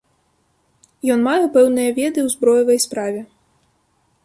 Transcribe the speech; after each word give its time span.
Ён 1.15 1.19
мае 1.27 1.45
пэўныя 1.57 1.89
веды 1.99 2.19
ў 2.25 2.35
зброевай 2.37 2.79
справе. 2.89 3.21